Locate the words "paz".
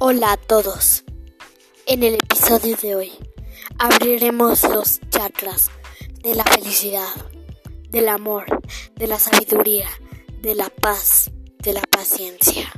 10.68-11.32